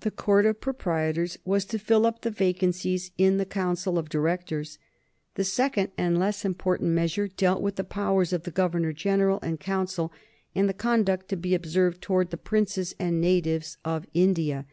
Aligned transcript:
The 0.00 0.10
Court 0.10 0.46
of 0.46 0.62
Proprietors 0.62 1.36
was 1.44 1.66
to 1.66 1.78
fill 1.78 2.06
up 2.06 2.22
the 2.22 2.30
vacancies 2.30 3.10
in 3.18 3.36
the 3.36 3.44
council 3.44 3.98
of 3.98 4.08
directors. 4.08 4.78
The 5.34 5.44
second 5.44 5.90
and 5.98 6.18
less 6.18 6.42
important 6.42 6.92
measure 6.92 7.28
dealt 7.28 7.60
with 7.60 7.76
the 7.76 7.84
powers 7.84 8.32
of 8.32 8.44
the 8.44 8.50
Governor 8.50 8.94
General 8.94 9.38
and 9.42 9.60
Council 9.60 10.10
and 10.54 10.70
the 10.70 10.72
conduct 10.72 11.28
to 11.28 11.36
be 11.36 11.54
observed 11.54 12.00
towards 12.00 12.30
the 12.30 12.38
princes 12.38 12.94
and 12.98 13.20
natives 13.20 13.76
of 13.84 14.06
India. 14.14 14.64